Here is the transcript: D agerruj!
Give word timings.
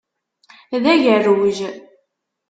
D 0.83 0.83
agerruj! 0.93 1.59